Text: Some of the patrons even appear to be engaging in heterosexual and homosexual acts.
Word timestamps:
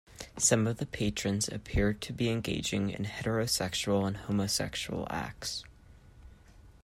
Some 0.37 0.65
of 0.65 0.77
the 0.77 0.87
patrons 0.87 1.47
even 1.47 1.57
appear 1.61 1.93
to 1.93 2.11
be 2.11 2.31
engaging 2.31 2.89
in 2.89 3.05
heterosexual 3.05 4.07
and 4.07 4.17
homosexual 4.17 5.05
acts. 5.11 5.63